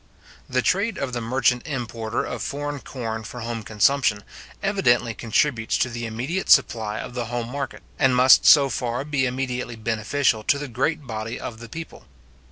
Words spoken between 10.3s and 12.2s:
to the great body of the people.